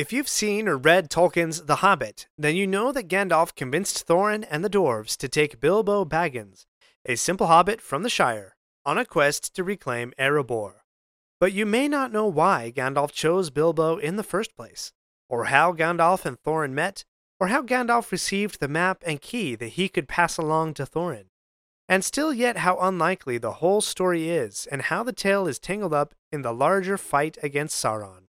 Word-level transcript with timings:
If 0.00 0.14
you've 0.14 0.30
seen 0.30 0.66
or 0.66 0.78
read 0.78 1.10
Tolkien's 1.10 1.66
The 1.66 1.82
Hobbit, 1.84 2.26
then 2.38 2.56
you 2.56 2.66
know 2.66 2.90
that 2.90 3.06
Gandalf 3.06 3.54
convinced 3.54 4.06
Thorin 4.06 4.46
and 4.50 4.64
the 4.64 4.70
dwarves 4.70 5.14
to 5.18 5.28
take 5.28 5.60
Bilbo 5.60 6.06
Baggins, 6.06 6.64
a 7.04 7.16
simple 7.16 7.48
hobbit 7.48 7.82
from 7.82 8.02
the 8.02 8.08
Shire, 8.08 8.56
on 8.86 8.96
a 8.96 9.04
quest 9.04 9.54
to 9.54 9.62
reclaim 9.62 10.14
Erebor. 10.18 10.76
But 11.38 11.52
you 11.52 11.66
may 11.66 11.86
not 11.86 12.12
know 12.12 12.26
why 12.26 12.72
Gandalf 12.74 13.12
chose 13.12 13.50
Bilbo 13.50 13.98
in 13.98 14.16
the 14.16 14.22
first 14.22 14.56
place, 14.56 14.94
or 15.28 15.44
how 15.44 15.74
Gandalf 15.74 16.24
and 16.24 16.42
Thorin 16.42 16.72
met, 16.72 17.04
or 17.38 17.48
how 17.48 17.60
Gandalf 17.60 18.10
received 18.10 18.58
the 18.58 18.68
map 18.68 19.02
and 19.04 19.20
key 19.20 19.54
that 19.54 19.74
he 19.74 19.90
could 19.90 20.08
pass 20.08 20.38
along 20.38 20.72
to 20.74 20.86
Thorin. 20.86 21.26
And 21.90 22.02
still 22.02 22.32
yet 22.32 22.56
how 22.56 22.78
unlikely 22.78 23.36
the 23.36 23.60
whole 23.60 23.82
story 23.82 24.30
is, 24.30 24.66
and 24.72 24.80
how 24.80 25.02
the 25.02 25.12
tale 25.12 25.46
is 25.46 25.58
tangled 25.58 25.92
up 25.92 26.14
in 26.32 26.40
the 26.40 26.54
larger 26.54 26.96
fight 26.96 27.36
against 27.42 27.84
Sauron. 27.84 28.29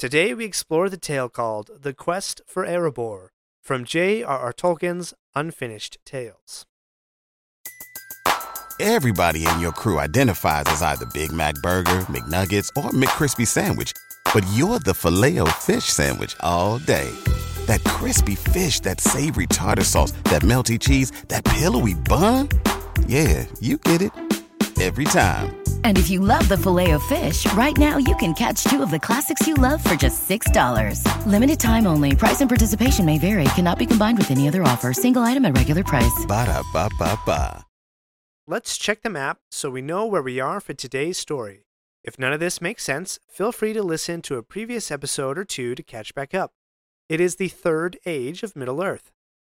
Today 0.00 0.32
we 0.32 0.46
explore 0.46 0.88
the 0.88 0.96
tale 0.96 1.28
called 1.28 1.82
The 1.82 1.92
Quest 1.92 2.40
for 2.46 2.64
Erebor 2.64 3.28
from 3.60 3.84
J.R.R. 3.84 4.50
Tolkien's 4.54 5.12
Unfinished 5.34 5.98
Tales. 6.06 6.64
Everybody 8.80 9.44
in 9.44 9.60
your 9.60 9.72
crew 9.72 9.98
identifies 9.98 10.64
as 10.68 10.80
either 10.80 11.04
Big 11.12 11.30
Mac 11.30 11.54
Burger, 11.56 12.06
McNuggets, 12.08 12.70
or 12.82 12.92
McCrispy 12.92 13.46
Sandwich, 13.46 13.92
but 14.32 14.42
you're 14.54 14.78
the 14.78 14.94
filet 14.94 15.38
fish 15.58 15.84
Sandwich 15.84 16.34
all 16.40 16.78
day. 16.78 17.14
That 17.66 17.84
crispy 17.84 18.36
fish, 18.36 18.80
that 18.80 19.02
savory 19.02 19.48
tartar 19.48 19.84
sauce, 19.84 20.12
that 20.30 20.40
melty 20.40 20.80
cheese, 20.80 21.10
that 21.28 21.44
pillowy 21.44 21.92
bun. 21.92 22.48
Yeah, 23.06 23.44
you 23.60 23.76
get 23.76 24.00
it 24.00 24.12
every 24.80 25.04
time. 25.04 25.59
And 25.84 25.98
if 25.98 26.08
you 26.08 26.20
love 26.20 26.48
the 26.48 26.56
filet 26.56 26.92
of 26.92 27.02
fish, 27.02 27.44
right 27.52 27.76
now 27.76 27.98
you 27.98 28.16
can 28.16 28.32
catch 28.32 28.64
two 28.64 28.82
of 28.82 28.90
the 28.90 28.98
classics 28.98 29.46
you 29.46 29.54
love 29.54 29.84
for 29.84 29.94
just 29.96 30.26
$6. 30.26 31.04
Limited 31.26 31.60
time 31.60 31.86
only. 31.86 32.16
Price 32.16 32.40
and 32.40 32.48
participation 32.48 33.04
may 33.04 33.18
vary. 33.18 33.44
Cannot 33.56 33.78
be 33.78 33.84
combined 33.86 34.16
with 34.16 34.30
any 34.30 34.48
other 34.48 34.62
offer. 34.62 34.94
Single 34.94 35.22
item 35.22 35.44
at 35.44 35.54
regular 35.54 35.84
price. 35.84 36.24
Ba 36.26 36.46
da 36.46 36.62
ba 36.72 36.88
ba 36.98 37.18
ba. 37.26 37.66
Let's 38.46 38.78
check 38.78 39.02
the 39.02 39.10
map 39.10 39.38
so 39.50 39.70
we 39.70 39.80
know 39.80 40.06
where 40.06 40.22
we 40.22 40.40
are 40.40 40.60
for 40.60 40.74
today's 40.74 41.18
story. 41.18 41.66
If 42.02 42.18
none 42.18 42.32
of 42.32 42.40
this 42.40 42.60
makes 42.60 42.82
sense, 42.82 43.20
feel 43.28 43.52
free 43.52 43.72
to 43.74 43.82
listen 43.82 44.22
to 44.22 44.36
a 44.36 44.42
previous 44.42 44.90
episode 44.90 45.38
or 45.38 45.44
two 45.44 45.74
to 45.74 45.82
catch 45.82 46.14
back 46.14 46.34
up. 46.34 46.52
It 47.08 47.20
is 47.20 47.36
the 47.36 47.48
third 47.48 47.98
age 48.06 48.42
of 48.42 48.56
Middle 48.56 48.82
Earth. 48.82 49.12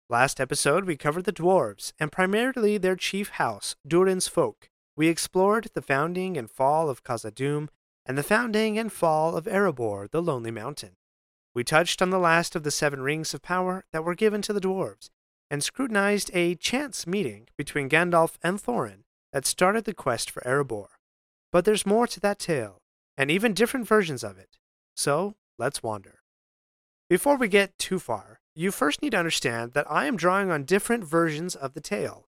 Last 0.10 0.39
episode, 0.39 0.86
we 0.86 0.95
covered 0.95 1.26
the 1.26 1.34
dwarves, 1.34 1.92
and 2.00 2.12
primarily 2.12 2.78
their 2.78 2.95
chief 2.95 3.30
house, 3.32 3.76
Durin's 3.86 4.28
Folk. 4.28 4.70
We 4.98 5.08
explored 5.08 5.70
the 5.74 5.82
founding 5.82 6.38
and 6.38 6.50
fall 6.50 6.90
of 6.90 7.04
Khazad-dûm, 7.04 7.68
and 8.06 8.18
the 8.18 8.24
founding 8.24 8.78
and 8.78 8.92
fall 8.92 9.36
of 9.36 9.46
Erebor, 9.46 10.10
the 10.10 10.22
Lonely 10.22 10.52
Mountain. 10.52 10.96
We 11.54 11.64
touched 11.64 12.02
on 12.02 12.12
the 12.12 12.20
last 12.20 12.56
of 12.56 12.64
the 12.64 12.72
seven 12.72 13.02
rings 13.02 13.34
of 13.34 13.42
power 13.42 13.86
that 13.92 14.04
were 14.04 14.16
given 14.16 14.42
to 14.44 14.54
the 14.54 14.62
dwarves, 14.62 15.10
and 15.50 15.64
scrutinized 15.64 16.32
a 16.34 16.56
chance 16.56 17.08
meeting 17.08 17.48
between 17.58 17.90
Gandalf 17.90 18.38
and 18.44 18.62
Thorin 18.62 19.04
that 19.34 19.46
started 19.46 19.86
the 19.86 19.94
quest 19.94 20.30
for 20.30 20.42
Erebor. 20.42 20.88
But 21.52 21.66
there's 21.66 21.86
more 21.86 22.08
to 22.08 22.20
that 22.22 22.40
tale, 22.40 22.82
and 23.18 23.32
even 23.32 23.54
different 23.54 23.88
versions 23.88 24.23
of 24.23 24.38
it. 24.38 24.58
So 24.96 25.36
let's 25.58 25.84
wander. 25.84 26.20
Before 27.10 27.38
we 27.38 27.48
get 27.48 27.78
too 27.78 28.00
far, 28.00 28.40
you 28.56 28.72
first 28.72 29.02
need 29.02 29.12
to 29.12 29.20
understand 29.20 29.73
that 29.73 29.90
I 29.90 30.06
am 30.06 30.16
drawing 30.16 30.52
on 30.52 30.64
different 30.64 31.04
versions 31.04 31.56
of 31.56 31.73
the 31.73 31.82
tale. 31.82 32.28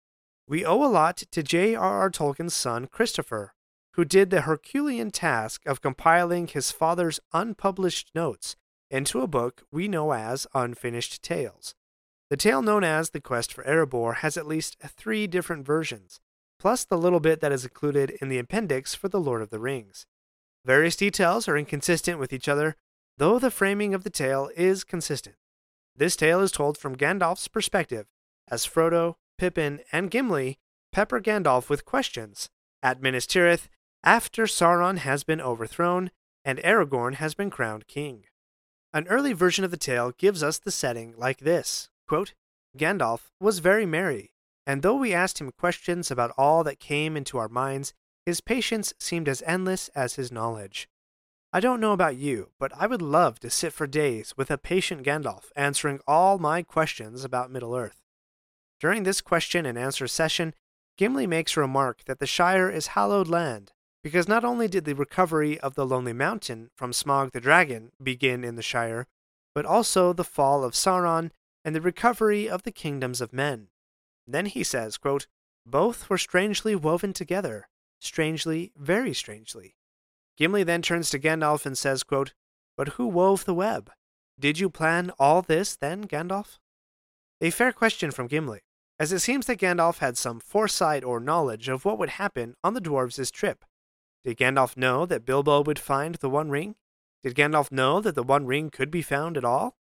We 0.48 0.64
owe 0.64 0.84
a 0.84 0.90
lot 0.90 1.18
to 1.18 1.42
J.R.R. 1.42 2.10
Tolkien's 2.10 2.54
son, 2.54 2.86
Christopher, 2.86 3.54
who 3.94 4.04
did 4.04 4.30
the 4.30 4.42
Herculean 4.42 5.10
task 5.10 5.62
of 5.66 5.80
compiling 5.80 6.46
his 6.46 6.70
father's 6.70 7.20
unpublished 7.32 8.10
notes 8.14 8.56
into 8.90 9.20
a 9.20 9.26
book 9.26 9.62
we 9.70 9.88
know 9.88 10.12
as 10.12 10.46
Unfinished 10.54 11.22
Tales. 11.22 11.74
The 12.28 12.36
tale 12.36 12.62
known 12.62 12.82
as 12.82 13.10
The 13.10 13.20
Quest 13.20 13.52
for 13.52 13.62
Erebor 13.64 14.16
has 14.16 14.36
at 14.36 14.46
least 14.46 14.76
three 14.82 15.26
different 15.26 15.66
versions, 15.66 16.20
plus 16.58 16.84
the 16.84 16.98
little 16.98 17.20
bit 17.20 17.40
that 17.40 17.52
is 17.52 17.64
included 17.64 18.10
in 18.20 18.28
the 18.28 18.38
appendix 18.38 18.94
for 18.94 19.08
The 19.08 19.20
Lord 19.20 19.42
of 19.42 19.50
the 19.50 19.58
Rings. 19.58 20.06
Various 20.64 20.96
details 20.96 21.46
are 21.46 21.56
inconsistent 21.56 22.18
with 22.18 22.32
each 22.32 22.48
other, 22.48 22.76
though 23.18 23.38
the 23.38 23.50
framing 23.50 23.94
of 23.94 24.04
the 24.04 24.10
tale 24.10 24.50
is 24.56 24.84
consistent. 24.84 25.36
This 25.94 26.16
tale 26.16 26.40
is 26.40 26.52
told 26.52 26.78
from 26.78 26.96
Gandalf's 26.96 27.48
perspective, 27.48 28.06
as 28.48 28.66
Frodo, 28.66 29.16
Pippin, 29.42 29.80
and 29.90 30.08
Gimli 30.08 30.60
pepper 30.92 31.20
Gandalf 31.20 31.68
with 31.68 31.84
questions 31.84 32.48
at 32.80 33.02
Minas 33.02 33.26
Tirith 33.26 33.66
after 34.04 34.44
Sauron 34.44 34.98
has 34.98 35.24
been 35.24 35.40
overthrown 35.40 36.12
and 36.44 36.60
Aragorn 36.60 37.14
has 37.14 37.34
been 37.34 37.50
crowned 37.50 37.88
king. 37.88 38.26
An 38.92 39.08
early 39.08 39.32
version 39.32 39.64
of 39.64 39.72
the 39.72 39.76
tale 39.76 40.12
gives 40.12 40.44
us 40.44 40.60
the 40.60 40.70
setting 40.70 41.14
like 41.18 41.40
this 41.40 41.88
quote, 42.06 42.34
Gandalf 42.78 43.32
was 43.40 43.58
very 43.58 43.84
merry, 43.84 44.32
and 44.64 44.82
though 44.82 44.94
we 44.94 45.12
asked 45.12 45.40
him 45.40 45.50
questions 45.50 46.08
about 46.08 46.32
all 46.38 46.62
that 46.62 46.78
came 46.78 47.16
into 47.16 47.36
our 47.36 47.48
minds, 47.48 47.94
his 48.24 48.40
patience 48.40 48.94
seemed 49.00 49.28
as 49.28 49.42
endless 49.44 49.88
as 49.88 50.14
his 50.14 50.30
knowledge. 50.30 50.88
I 51.52 51.58
don't 51.58 51.80
know 51.80 51.92
about 51.92 52.14
you, 52.14 52.50
but 52.60 52.70
I 52.78 52.86
would 52.86 53.02
love 53.02 53.40
to 53.40 53.50
sit 53.50 53.72
for 53.72 53.88
days 53.88 54.34
with 54.36 54.52
a 54.52 54.56
patient 54.56 55.02
Gandalf 55.02 55.46
answering 55.56 55.98
all 56.06 56.38
my 56.38 56.62
questions 56.62 57.24
about 57.24 57.50
Middle 57.50 57.74
Earth. 57.74 58.01
During 58.82 59.04
this 59.04 59.20
question 59.20 59.64
and 59.64 59.78
answer 59.78 60.08
session, 60.08 60.54
Gimli 60.98 61.28
makes 61.28 61.56
a 61.56 61.60
remark 61.60 62.02
that 62.06 62.18
the 62.18 62.26
Shire 62.26 62.68
is 62.68 62.88
hallowed 62.88 63.28
land, 63.28 63.70
because 64.02 64.26
not 64.26 64.44
only 64.44 64.66
did 64.66 64.84
the 64.84 64.96
recovery 64.96 65.56
of 65.60 65.76
the 65.76 65.86
Lonely 65.86 66.12
Mountain 66.12 66.68
from 66.74 66.90
Smaug 66.90 67.30
the 67.30 67.40
Dragon 67.40 67.92
begin 68.02 68.42
in 68.42 68.56
the 68.56 68.60
Shire, 68.62 69.06
but 69.54 69.64
also 69.64 70.12
the 70.12 70.24
fall 70.24 70.64
of 70.64 70.74
Sauron 70.74 71.30
and 71.64 71.76
the 71.76 71.80
recovery 71.80 72.48
of 72.48 72.64
the 72.64 72.72
kingdoms 72.72 73.20
of 73.20 73.32
men. 73.32 73.68
Then 74.26 74.46
he 74.46 74.64
says, 74.64 74.98
quote, 74.98 75.28
Both 75.64 76.10
were 76.10 76.18
strangely 76.18 76.74
woven 76.74 77.12
together, 77.12 77.68
strangely, 78.00 78.72
very 78.76 79.14
strangely. 79.14 79.76
Gimli 80.36 80.64
then 80.64 80.82
turns 80.82 81.08
to 81.10 81.20
Gandalf 81.20 81.64
and 81.64 81.78
says, 81.78 82.02
quote, 82.02 82.34
But 82.76 82.88
who 82.88 83.06
wove 83.06 83.44
the 83.44 83.54
web? 83.54 83.92
Did 84.40 84.58
you 84.58 84.68
plan 84.68 85.12
all 85.20 85.40
this 85.40 85.76
then, 85.76 86.08
Gandalf? 86.08 86.58
A 87.40 87.50
fair 87.50 87.70
question 87.70 88.10
from 88.10 88.26
Gimli 88.26 88.58
as 89.02 89.12
it 89.12 89.18
seems 89.18 89.46
that 89.46 89.58
Gandalf 89.58 89.98
had 89.98 90.16
some 90.16 90.38
foresight 90.38 91.02
or 91.02 91.18
knowledge 91.18 91.68
of 91.68 91.84
what 91.84 91.98
would 91.98 92.10
happen 92.10 92.54
on 92.62 92.74
the 92.74 92.80
dwarves' 92.80 93.32
trip. 93.32 93.64
Did 94.24 94.36
Gandalf 94.38 94.76
know 94.76 95.06
that 95.06 95.24
Bilbo 95.24 95.60
would 95.64 95.80
find 95.80 96.14
the 96.14 96.30
One 96.30 96.50
Ring? 96.50 96.76
Did 97.24 97.34
Gandalf 97.34 97.72
know 97.72 98.00
that 98.00 98.14
the 98.14 98.22
One 98.22 98.46
Ring 98.46 98.70
could 98.70 98.92
be 98.92 99.02
found 99.02 99.36
at 99.36 99.44
all? 99.44 99.74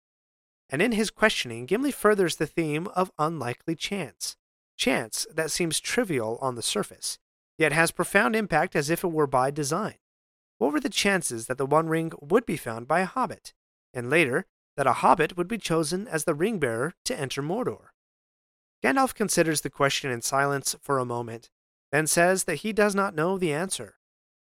And 0.69 0.81
in 0.81 0.93
his 0.93 1.11
questioning, 1.11 1.65
Gimli 1.65 1.91
furthers 1.91 2.37
the 2.37 2.47
theme 2.47 2.87
of 2.95 3.11
unlikely 3.19 3.75
chance. 3.75 4.37
Chance 4.77 5.27
that 5.35 5.51
seems 5.51 5.81
trivial 5.81 6.37
on 6.39 6.55
the 6.55 6.61
surface, 6.61 7.19
yet 7.57 7.73
has 7.73 7.91
profound 7.91 8.37
impact 8.37 8.73
as 8.73 8.89
if 8.89 9.03
it 9.03 9.11
were 9.11 9.27
by 9.27 9.51
design. 9.51 9.95
What 10.59 10.71
were 10.71 10.79
the 10.79 10.87
chances 10.87 11.47
that 11.47 11.57
the 11.57 11.65
One 11.65 11.89
Ring 11.89 12.13
would 12.21 12.45
be 12.45 12.55
found 12.55 12.87
by 12.87 13.01
a 13.01 13.05
hobbit, 13.05 13.53
and 13.93 14.09
later, 14.09 14.45
that 14.77 14.87
a 14.87 15.03
hobbit 15.03 15.35
would 15.35 15.49
be 15.49 15.57
chosen 15.57 16.07
as 16.07 16.23
the 16.23 16.33
ring 16.33 16.57
bearer 16.57 16.93
to 17.03 17.19
enter 17.19 17.43
Mordor? 17.43 17.89
Gandalf 18.83 19.13
considers 19.13 19.61
the 19.61 19.69
question 19.69 20.09
in 20.09 20.21
silence 20.21 20.75
for 20.81 20.97
a 20.97 21.05
moment, 21.05 21.49
then 21.91 22.07
says 22.07 22.45
that 22.45 22.57
he 22.57 22.71
does 22.71 22.95
not 22.95 23.15
know 23.15 23.37
the 23.37 23.53
answer. 23.53 23.95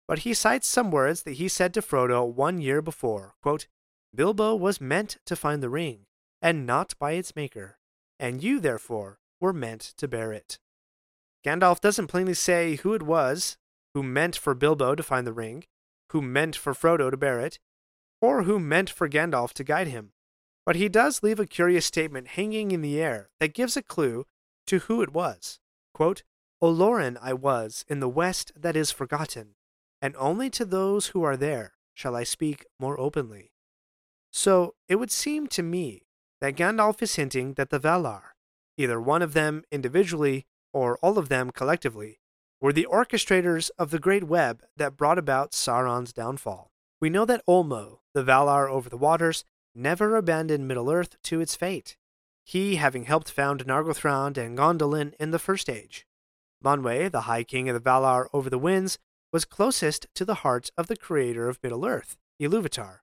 But 0.06 0.20
he 0.20 0.32
cites 0.32 0.66
some 0.66 0.90
words 0.90 1.24
that 1.24 1.32
he 1.32 1.48
said 1.48 1.74
to 1.74 1.82
Frodo 1.82 2.24
one 2.24 2.60
year 2.60 2.80
before 2.80 3.34
quote, 3.42 3.66
Bilbo 4.14 4.54
was 4.54 4.80
meant 4.80 5.18
to 5.26 5.36
find 5.36 5.62
the 5.62 5.68
ring, 5.68 6.06
and 6.40 6.64
not 6.66 6.94
by 6.98 7.12
its 7.12 7.36
maker, 7.36 7.78
and 8.18 8.42
you, 8.42 8.58
therefore, 8.58 9.18
were 9.40 9.52
meant 9.52 9.92
to 9.98 10.08
bear 10.08 10.32
it. 10.32 10.58
Gandalf 11.44 11.80
doesn't 11.80 12.06
plainly 12.06 12.34
say 12.34 12.76
who 12.76 12.94
it 12.94 13.02
was 13.02 13.58
who 13.94 14.02
meant 14.02 14.36
for 14.36 14.54
Bilbo 14.54 14.94
to 14.94 15.02
find 15.02 15.26
the 15.26 15.32
ring, 15.32 15.64
who 16.10 16.22
meant 16.22 16.56
for 16.56 16.72
Frodo 16.72 17.10
to 17.10 17.16
bear 17.16 17.40
it, 17.40 17.58
or 18.20 18.44
who 18.44 18.58
meant 18.58 18.90
for 18.90 19.08
Gandalf 19.08 19.52
to 19.54 19.64
guide 19.64 19.88
him. 19.88 20.12
But 20.64 20.76
he 20.76 20.88
does 20.88 21.22
leave 21.22 21.40
a 21.40 21.46
curious 21.46 21.86
statement 21.86 22.28
hanging 22.28 22.70
in 22.70 22.82
the 22.82 23.00
air 23.00 23.30
that 23.40 23.54
gives 23.54 23.76
a 23.76 23.82
clue 23.82 24.24
to 24.68 24.78
who 24.80 25.02
it 25.02 25.12
was. 25.12 25.58
Quote, 25.92 26.22
Olorin 26.62 27.16
I 27.20 27.32
was 27.32 27.84
in 27.88 28.00
the 28.00 28.08
west 28.08 28.52
that 28.56 28.76
is 28.76 28.90
forgotten, 28.90 29.54
and 30.00 30.14
only 30.16 30.50
to 30.50 30.64
those 30.64 31.08
who 31.08 31.22
are 31.22 31.36
there 31.36 31.72
shall 31.94 32.14
I 32.14 32.24
speak 32.24 32.66
more 32.78 32.98
openly. 32.98 33.52
So 34.30 34.74
it 34.88 34.96
would 34.96 35.10
seem 35.10 35.46
to 35.48 35.62
me 35.62 36.06
that 36.40 36.56
Gandalf 36.56 37.02
is 37.02 37.16
hinting 37.16 37.54
that 37.54 37.70
the 37.70 37.80
Valar, 37.80 38.34
either 38.76 39.00
one 39.00 39.22
of 39.22 39.34
them 39.34 39.64
individually 39.72 40.46
or 40.72 40.98
all 40.98 41.18
of 41.18 41.28
them 41.28 41.50
collectively, 41.50 42.20
were 42.60 42.72
the 42.72 42.86
orchestrators 42.90 43.70
of 43.78 43.90
the 43.90 43.98
great 43.98 44.24
web 44.24 44.62
that 44.76 44.96
brought 44.96 45.18
about 45.18 45.52
Sauron's 45.52 46.12
downfall. 46.12 46.70
We 47.00 47.10
know 47.10 47.24
that 47.24 47.46
Ulmo, 47.46 47.98
the 48.14 48.24
Valar 48.24 48.68
over 48.68 48.88
the 48.88 48.96
waters, 48.96 49.44
never 49.74 50.16
abandoned 50.16 50.66
Middle 50.66 50.90
Earth 50.90 51.16
to 51.24 51.40
its 51.40 51.54
fate, 51.54 51.96
he 52.48 52.76
having 52.76 53.04
helped 53.04 53.30
found 53.30 53.66
Nargothrond 53.66 54.38
and 54.38 54.56
Gondolin 54.56 55.12
in 55.20 55.32
the 55.32 55.38
First 55.38 55.68
Age. 55.68 56.06
Manwe, 56.64 57.10
the 57.10 57.28
High 57.28 57.44
King 57.44 57.68
of 57.68 57.74
the 57.74 57.90
Valar 57.90 58.26
over 58.32 58.48
the 58.48 58.56
winds, 58.56 58.98
was 59.30 59.44
closest 59.44 60.06
to 60.14 60.24
the 60.24 60.36
heart 60.36 60.70
of 60.78 60.86
the 60.86 60.96
creator 60.96 61.50
of 61.50 61.62
Middle 61.62 61.84
Earth, 61.84 62.16
Iluvatar. 62.40 63.00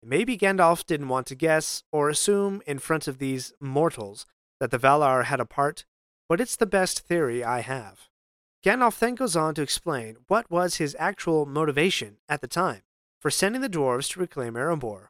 Maybe 0.00 0.38
Gandalf 0.38 0.86
didn't 0.86 1.08
want 1.08 1.26
to 1.26 1.34
guess 1.34 1.82
or 1.90 2.08
assume 2.08 2.62
in 2.68 2.78
front 2.78 3.08
of 3.08 3.18
these 3.18 3.52
mortals 3.58 4.26
that 4.60 4.70
the 4.70 4.78
Valar 4.78 5.24
had 5.24 5.40
a 5.40 5.44
part, 5.44 5.84
but 6.28 6.40
it's 6.40 6.54
the 6.54 6.64
best 6.64 7.00
theory 7.00 7.42
I 7.42 7.62
have. 7.62 8.08
Gandalf 8.64 9.00
then 9.00 9.16
goes 9.16 9.34
on 9.34 9.56
to 9.56 9.62
explain 9.62 10.18
what 10.28 10.48
was 10.52 10.76
his 10.76 10.94
actual 11.00 11.46
motivation 11.46 12.18
at 12.28 12.42
the 12.42 12.46
time 12.46 12.82
for 13.20 13.32
sending 13.32 13.60
the 13.60 13.68
dwarves 13.68 14.12
to 14.12 14.20
reclaim 14.20 14.54
Erebor. 14.54 15.08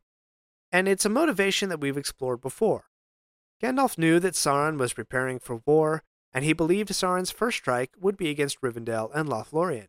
And 0.73 0.89
it's 0.89 1.05
a 1.05 1.11
motivation 1.11 1.69
that 1.69 1.83
we've 1.83 1.99
explored 1.99 2.41
before. 2.41 2.87
Gandalf 3.65 3.97
knew 3.97 4.21
that 4.21 4.35
Sauron 4.35 4.77
was 4.77 4.93
preparing 4.93 5.39
for 5.39 5.63
war, 5.65 6.03
and 6.35 6.45
he 6.45 6.53
believed 6.53 6.91
Sauron's 6.91 7.31
first 7.31 7.57
strike 7.57 7.93
would 7.99 8.15
be 8.15 8.29
against 8.29 8.61
Rivendell 8.61 9.11
and 9.15 9.27
Lothlorien. 9.27 9.87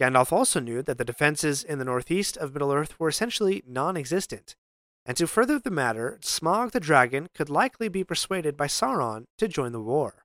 Gandalf 0.00 0.32
also 0.32 0.58
knew 0.58 0.82
that 0.82 0.98
the 0.98 1.04
defenses 1.04 1.62
in 1.62 1.78
the 1.78 1.84
northeast 1.84 2.36
of 2.36 2.52
Middle-earth 2.52 2.98
were 2.98 3.08
essentially 3.08 3.62
non-existent, 3.64 4.56
and 5.04 5.16
to 5.18 5.28
further 5.28 5.60
the 5.60 5.70
matter, 5.70 6.18
Smaug 6.20 6.72
the 6.72 6.80
dragon 6.80 7.28
could 7.32 7.48
likely 7.48 7.88
be 7.88 8.02
persuaded 8.02 8.56
by 8.56 8.66
Sauron 8.66 9.26
to 9.38 9.46
join 9.46 9.70
the 9.70 9.80
war. 9.80 10.24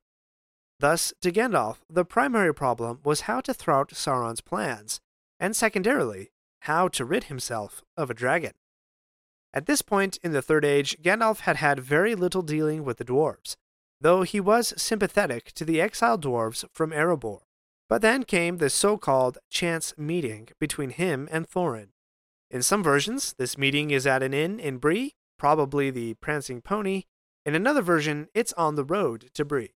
Thus, 0.80 1.14
to 1.20 1.30
Gandalf, 1.30 1.76
the 1.88 2.04
primary 2.04 2.52
problem 2.52 2.98
was 3.04 3.22
how 3.22 3.40
to 3.42 3.54
thwart 3.54 3.90
Sauron's 3.90 4.40
plans, 4.40 4.98
and 5.38 5.54
secondarily, 5.54 6.32
how 6.62 6.88
to 6.88 7.04
rid 7.04 7.24
himself 7.24 7.84
of 7.96 8.10
a 8.10 8.14
dragon. 8.14 8.54
At 9.54 9.66
this 9.66 9.82
point 9.82 10.18
in 10.22 10.32
the 10.32 10.40
Third 10.40 10.64
Age, 10.64 10.96
Gandalf 11.02 11.40
had 11.40 11.56
had 11.56 11.80
very 11.80 12.14
little 12.14 12.42
dealing 12.42 12.84
with 12.84 12.96
the 12.96 13.04
dwarves, 13.04 13.56
though 14.00 14.22
he 14.22 14.40
was 14.40 14.72
sympathetic 14.80 15.52
to 15.52 15.64
the 15.64 15.80
exiled 15.80 16.24
dwarves 16.24 16.64
from 16.72 16.90
Erebor. 16.90 17.40
But 17.88 18.00
then 18.00 18.24
came 18.24 18.56
the 18.56 18.70
so 18.70 18.96
called 18.96 19.36
chance 19.50 19.92
meeting 19.98 20.48
between 20.58 20.90
him 20.90 21.28
and 21.30 21.46
Thorin. 21.46 21.88
In 22.50 22.62
some 22.62 22.82
versions, 22.82 23.34
this 23.36 23.58
meeting 23.58 23.90
is 23.90 24.06
at 24.06 24.22
an 24.22 24.32
inn 24.32 24.58
in 24.58 24.78
Bree, 24.78 25.14
probably 25.38 25.90
the 25.90 26.14
Prancing 26.14 26.62
Pony. 26.62 27.04
In 27.44 27.54
another 27.54 27.82
version, 27.82 28.28
it's 28.34 28.54
on 28.54 28.76
the 28.76 28.84
road 28.84 29.30
to 29.34 29.44
Bree. 29.44 29.74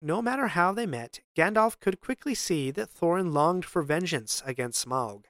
No 0.00 0.22
matter 0.22 0.48
how 0.48 0.72
they 0.72 0.86
met, 0.86 1.20
Gandalf 1.36 1.80
could 1.80 2.00
quickly 2.00 2.34
see 2.34 2.70
that 2.70 2.90
Thorin 2.90 3.32
longed 3.32 3.64
for 3.64 3.82
vengeance 3.82 4.42
against 4.46 4.86
Smaug, 4.86 5.24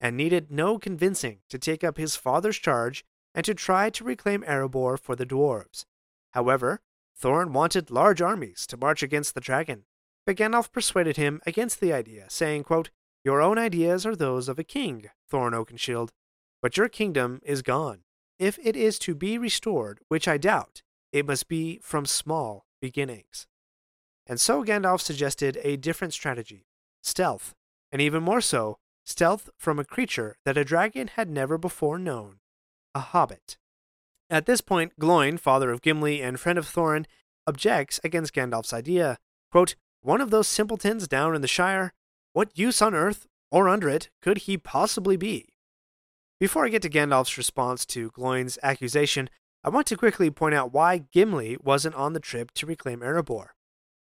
and 0.00 0.16
needed 0.16 0.50
no 0.50 0.78
convincing 0.78 1.38
to 1.48 1.58
take 1.58 1.82
up 1.82 1.96
his 1.96 2.16
father's 2.16 2.58
charge 2.58 3.04
and 3.38 3.44
to 3.44 3.54
try 3.54 3.88
to 3.88 4.02
reclaim 4.02 4.42
Erebor 4.42 4.98
for 4.98 5.14
the 5.14 5.24
dwarves. 5.24 5.84
However, 6.32 6.80
Thorin 7.22 7.52
wanted 7.52 7.88
large 7.88 8.20
armies 8.20 8.66
to 8.66 8.76
march 8.76 9.00
against 9.00 9.32
the 9.32 9.40
dragon, 9.40 9.84
but 10.26 10.34
Gandalf 10.34 10.72
persuaded 10.72 11.16
him 11.16 11.40
against 11.46 11.78
the 11.78 11.92
idea, 11.92 12.26
saying, 12.28 12.64
quote, 12.64 12.90
Your 13.24 13.40
own 13.40 13.56
ideas 13.56 14.04
are 14.04 14.16
those 14.16 14.48
of 14.48 14.58
a 14.58 14.64
king, 14.64 15.08
Thorin 15.30 15.52
Oakenshield, 15.52 16.08
but 16.60 16.76
your 16.76 16.88
kingdom 16.88 17.40
is 17.44 17.62
gone. 17.62 18.00
If 18.40 18.58
it 18.60 18.74
is 18.74 18.98
to 18.98 19.14
be 19.14 19.38
restored, 19.38 20.00
which 20.08 20.26
I 20.26 20.36
doubt, 20.36 20.82
it 21.12 21.24
must 21.24 21.46
be 21.46 21.78
from 21.80 22.06
small 22.06 22.66
beginnings. 22.82 23.46
And 24.26 24.40
so 24.40 24.64
Gandalf 24.64 25.00
suggested 25.00 25.60
a 25.62 25.76
different 25.76 26.12
strategy 26.12 26.66
stealth, 27.02 27.54
and 27.92 28.02
even 28.02 28.24
more 28.24 28.40
so, 28.40 28.78
stealth 29.04 29.48
from 29.56 29.78
a 29.78 29.84
creature 29.84 30.38
that 30.44 30.58
a 30.58 30.64
dragon 30.64 31.06
had 31.14 31.30
never 31.30 31.56
before 31.56 32.00
known 32.00 32.40
a 32.94 33.00
hobbit. 33.00 33.56
At 34.30 34.46
this 34.46 34.60
point, 34.60 34.92
Gloin, 34.98 35.38
father 35.38 35.70
of 35.70 35.82
Gimli 35.82 36.22
and 36.22 36.38
friend 36.38 36.58
of 36.58 36.66
Thorin, 36.66 37.06
objects 37.46 37.98
against 38.04 38.34
Gandalf's 38.34 38.72
idea. 38.72 39.18
Quote, 39.50 39.74
One 40.02 40.20
of 40.20 40.30
those 40.30 40.46
simpletons 40.46 41.08
down 41.08 41.34
in 41.34 41.40
the 41.40 41.48
Shire? 41.48 41.94
What 42.32 42.56
use 42.58 42.82
on 42.82 42.94
earth, 42.94 43.26
or 43.50 43.68
under 43.68 43.88
it, 43.88 44.10
could 44.20 44.38
he 44.38 44.58
possibly 44.58 45.16
be? 45.16 45.54
Before 46.38 46.64
I 46.64 46.68
get 46.68 46.82
to 46.82 46.90
Gandalf's 46.90 47.38
response 47.38 47.86
to 47.86 48.10
Gloin's 48.10 48.58
accusation, 48.62 49.30
I 49.64 49.70
want 49.70 49.86
to 49.88 49.96
quickly 49.96 50.30
point 50.30 50.54
out 50.54 50.72
why 50.72 50.98
Gimli 50.98 51.56
wasn't 51.62 51.96
on 51.96 52.12
the 52.12 52.20
trip 52.20 52.52
to 52.52 52.66
reclaim 52.66 53.00
Erebor. 53.00 53.48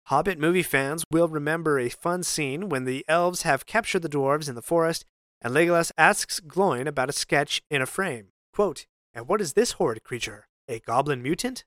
Hobbit 0.08 0.38
movie 0.38 0.62
fans 0.62 1.04
will 1.10 1.28
remember 1.28 1.78
a 1.78 1.88
fun 1.88 2.22
scene 2.22 2.68
when 2.68 2.84
the 2.84 3.04
elves 3.08 3.42
have 3.42 3.66
captured 3.66 4.02
the 4.02 4.08
dwarves 4.08 4.48
in 4.48 4.54
the 4.54 4.62
forest, 4.62 5.04
and 5.40 5.54
Legolas 5.54 5.92
asks 5.96 6.40
Gloin 6.40 6.86
about 6.86 7.08
a 7.08 7.12
sketch 7.12 7.62
in 7.70 7.80
a 7.80 7.86
frame. 7.86 8.28
Quote, 8.58 8.86
And 9.14 9.28
what 9.28 9.40
is 9.40 9.52
this 9.52 9.74
horrid 9.78 10.02
creature? 10.02 10.48
A 10.66 10.80
goblin 10.80 11.22
mutant? 11.22 11.64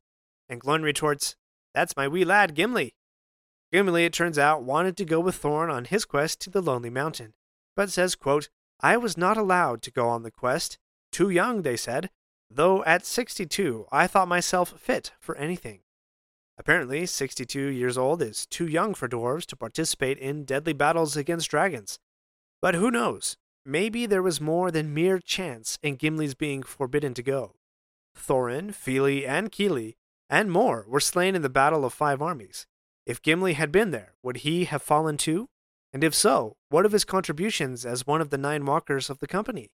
And 0.50 0.60
Gloin 0.60 0.84
retorts, 0.84 1.38
That's 1.74 1.96
my 1.96 2.06
wee 2.06 2.26
lad, 2.26 2.54
Gimli. 2.54 2.96
Gimli, 3.72 4.04
it 4.04 4.12
turns 4.12 4.38
out, 4.38 4.64
wanted 4.64 4.98
to 4.98 5.06
go 5.06 5.22
with 5.22 5.42
Thorin 5.42 5.72
on 5.72 5.86
his 5.86 6.04
quest 6.04 6.42
to 6.42 6.50
the 6.50 6.62
Lonely 6.62 6.90
Mountain, 6.90 7.34
but 7.78 7.90
says, 7.92 8.16
quote, 8.16 8.50
I 8.82 8.98
was 8.98 9.16
not 9.16 9.38
allowed 9.38 9.82
to 9.84 9.92
go 9.92 10.10
on 10.10 10.24
the 10.24 10.32
quest. 10.32 10.78
Too 11.14 11.30
young, 11.30 11.62
they 11.62 11.78
said, 11.78 12.10
though 12.50 12.84
at 12.84 13.06
62 13.06 13.86
I 13.90 14.06
thought 14.06 14.28
myself 14.28 14.78
fit 14.78 15.14
for 15.18 15.38
anything. 15.38 15.84
Apparently, 16.58 17.06
62 17.06 17.68
years 17.68 17.98
old 17.98 18.22
is 18.22 18.46
too 18.46 18.68
young 18.68 18.96
for 18.96 19.08
dwarves 19.08 19.46
to 19.46 19.56
participate 19.56 20.18
in 20.18 20.44
deadly 20.44 20.74
battles 20.74 21.16
against 21.16 21.52
dragons. 21.52 22.00
But 22.62 22.76
who 22.76 22.92
knows? 22.92 23.38
Maybe 23.66 24.06
there 24.06 24.24
was 24.24 24.42
more 24.42 24.72
than 24.72 24.94
mere 24.94 25.20
chance 25.20 25.78
in 25.84 25.96
Gimli's 25.96 26.34
being 26.34 26.64
forbidden 26.64 27.14
to 27.14 27.24
go. 27.24 27.56
Thorin, 28.18 28.74
Fili, 28.74 29.26
and 29.26 29.52
Kili, 29.52 29.96
and 30.30 30.52
more 30.52 30.86
were 30.88 31.00
slain 31.00 31.36
in 31.36 31.42
the 31.42 31.50
Battle 31.50 31.86
of 31.86 31.94
Five 31.94 32.22
Armies. 32.22 32.66
If 33.06 33.22
Gimli 33.22 33.54
had 33.54 33.72
been 33.72 33.92
there, 33.92 34.14
would 34.24 34.38
he 34.38 34.66
have 34.66 34.82
fallen 34.82 35.18
too? 35.18 35.48
And 35.94 36.04
if 36.04 36.16
so, 36.16 36.56
what 36.70 36.86
of 36.86 36.92
his 36.92 37.06
contributions 37.06 37.86
as 37.86 38.08
one 38.08 38.22
of 38.22 38.30
the 38.30 38.38
nine 38.38 38.66
walkers 38.66 39.10
of 39.10 39.20
the 39.20 39.28
company? 39.28 39.70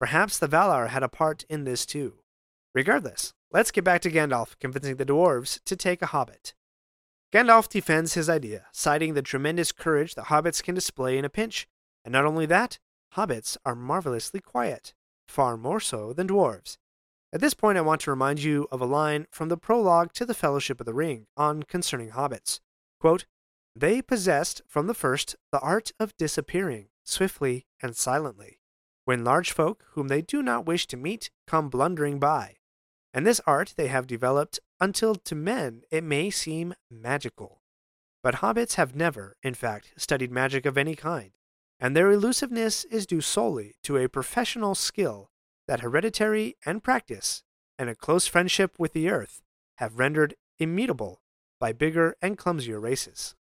Perhaps 0.00 0.38
the 0.38 0.48
Valar 0.48 0.88
had 0.88 1.02
a 1.02 1.08
part 1.08 1.44
in 1.48 1.64
this 1.64 1.84
too. 1.84 2.20
Regardless, 2.74 3.34
let's 3.52 3.70
get 3.70 3.84
back 3.84 4.00
to 4.02 4.10
Gandalf 4.10 4.58
convincing 4.60 4.96
the 4.96 5.04
dwarves 5.04 5.60
to 5.64 5.76
take 5.76 6.02
a 6.02 6.06
hobbit. 6.06 6.54
Gandalf 7.32 7.68
defends 7.68 8.14
his 8.14 8.30
idea, 8.30 8.66
citing 8.72 9.14
the 9.14 9.22
tremendous 9.22 9.72
courage 9.72 10.14
that 10.14 10.26
hobbits 10.26 10.62
can 10.62 10.74
display 10.74 11.18
in 11.18 11.24
a 11.24 11.28
pinch, 11.28 11.68
and 12.04 12.12
not 12.12 12.24
only 12.24 12.46
that, 12.46 12.78
hobbits 13.16 13.56
are 13.64 13.74
marvelously 13.74 14.40
quiet, 14.40 14.94
far 15.26 15.56
more 15.56 15.80
so 15.80 16.12
than 16.12 16.28
dwarves. 16.28 16.78
At 17.32 17.40
this 17.40 17.54
point, 17.54 17.76
I 17.76 17.82
want 17.82 18.00
to 18.02 18.10
remind 18.10 18.42
you 18.42 18.66
of 18.72 18.80
a 18.80 18.86
line 18.86 19.26
from 19.30 19.48
the 19.48 19.58
prologue 19.58 20.12
to 20.14 20.24
the 20.24 20.34
Fellowship 20.34 20.80
of 20.80 20.86
the 20.86 20.94
Ring 20.94 21.26
on 21.36 21.62
concerning 21.62 22.10
hobbits. 22.10 22.60
Quote, 23.00 23.26
they 23.76 24.02
possessed 24.02 24.62
from 24.66 24.86
the 24.86 24.94
first 24.94 25.36
the 25.52 25.60
art 25.60 25.92
of 26.00 26.16
disappearing 26.16 26.88
swiftly 27.04 27.66
and 27.80 27.96
silently, 27.96 28.60
when 29.04 29.24
large 29.24 29.52
folk 29.52 29.84
whom 29.92 30.08
they 30.08 30.20
do 30.20 30.42
not 30.42 30.66
wish 30.66 30.86
to 30.88 30.96
meet 30.96 31.30
come 31.46 31.68
blundering 31.68 32.18
by. 32.18 32.56
And 33.14 33.26
this 33.26 33.40
art 33.46 33.74
they 33.76 33.88
have 33.88 34.06
developed 34.06 34.58
until 34.80 35.14
to 35.14 35.34
men 35.34 35.82
it 35.90 36.04
may 36.04 36.30
seem 36.30 36.74
magical. 36.90 37.62
But 38.22 38.36
hobbits 38.36 38.74
have 38.74 38.96
never, 38.96 39.36
in 39.42 39.54
fact, 39.54 39.92
studied 39.96 40.32
magic 40.32 40.66
of 40.66 40.76
any 40.76 40.96
kind, 40.96 41.30
and 41.80 41.94
their 41.94 42.10
elusiveness 42.10 42.84
is 42.84 43.06
due 43.06 43.20
solely 43.20 43.74
to 43.82 43.96
a 43.96 44.08
professional 44.08 44.74
skill 44.74 45.30
that 45.66 45.80
hereditary 45.80 46.56
and 46.66 46.82
practice, 46.82 47.42
and 47.78 47.88
a 47.88 47.94
close 47.94 48.26
friendship 48.26 48.74
with 48.78 48.92
the 48.92 49.08
earth, 49.08 49.42
have 49.76 49.98
rendered 49.98 50.34
immutable 50.58 51.20
by 51.60 51.72
bigger 51.72 52.16
and 52.20 52.36
clumsier 52.36 52.80
races. 52.80 53.34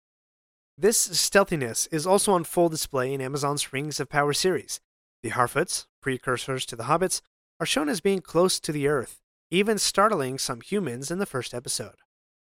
This 0.76 0.98
stealthiness 0.98 1.86
is 1.88 2.06
also 2.06 2.32
on 2.32 2.42
full 2.44 2.68
display 2.68 3.12
in 3.12 3.20
Amazon's 3.20 3.72
Rings 3.72 4.00
of 4.00 4.08
Power 4.08 4.32
series. 4.32 4.80
The 5.22 5.30
Harfoots, 5.30 5.86
precursors 6.00 6.66
to 6.66 6.76
the 6.76 6.84
Hobbits, 6.84 7.20
are 7.60 7.66
shown 7.66 7.88
as 7.88 8.00
being 8.00 8.20
close 8.20 8.58
to 8.58 8.72
the 8.72 8.88
earth, 8.88 9.20
even 9.50 9.78
startling 9.78 10.38
some 10.38 10.60
humans 10.60 11.10
in 11.10 11.18
the 11.18 11.26
first 11.26 11.54
episode. 11.54 11.96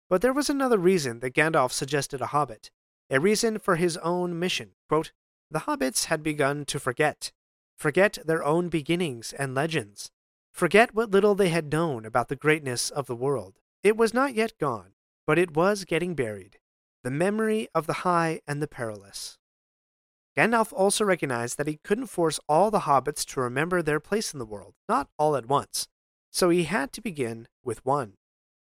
But 0.09 0.23
there 0.23 0.33
was 0.33 0.49
another 0.49 0.79
reason 0.79 1.21
that 1.21 1.35
Gandalf 1.35 1.73
suggested 1.73 2.21
a 2.21 2.27
hobbit, 2.27 2.71
a 3.11 3.19
reason 3.19 3.59
for 3.59 3.77
his 3.77 3.97
own 3.99 4.39
mission. 4.39 4.73
Quote, 4.89 5.11
the 5.53 5.61
hobbits 5.61 6.07
had 6.07 6.23
begun 6.23 6.65
to 6.65 6.81
forget, 6.81 7.33
forget 7.77 8.19
their 8.25 8.43
own 8.43 8.69
beginnings 8.69 9.33
and 9.33 9.55
legends, 9.55 10.11
forget 10.51 10.95
what 10.95 11.11
little 11.11 11.35
they 11.35 11.51
had 11.51 11.73
known 11.73 12.05
about 12.05 12.29
the 12.29 12.37
greatness 12.37 12.91
of 12.91 13.07
the 13.07 13.17
world. 13.17 13.61
It 13.83 13.97
was 13.97 14.15
not 14.15 14.35
yet 14.35 14.59
gone, 14.59 14.95
but 15.27 15.39
it 15.39 15.55
was 15.55 15.85
getting 15.85 16.15
buried 16.15 16.59
the 17.05 17.11
memory 17.11 17.69
of 17.75 17.89
the 17.89 18.05
high 18.05 18.41
and 18.47 18.63
the 18.63 18.69
perilous. 18.69 19.37
Gandalf 20.37 20.73
also 20.73 21.05
recognized 21.05 21.59
that 21.59 21.67
he 21.67 21.81
couldn't 21.83 22.07
force 22.07 22.39
all 22.49 22.71
the 22.71 22.81
hobbits 22.81 23.25
to 23.27 23.41
remember 23.41 23.83
their 23.83 23.99
place 23.99 24.33
in 24.33 24.39
the 24.39 24.47
world, 24.47 24.75
not 24.89 25.09
all 25.19 25.35
at 25.35 25.47
once, 25.47 25.89
so 26.31 26.49
he 26.49 26.65
had 26.65 26.93
to 26.93 27.01
begin 27.01 27.49
with 27.65 27.85
one. 27.85 28.15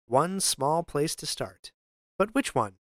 One 0.07 0.41
small 0.41 0.83
place 0.83 1.15
to 1.17 1.27
start. 1.27 1.73
But 2.19 2.35
which 2.35 2.55
one? 2.55 2.77